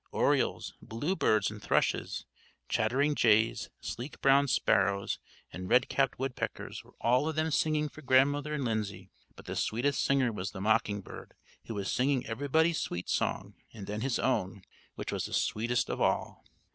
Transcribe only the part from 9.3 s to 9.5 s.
but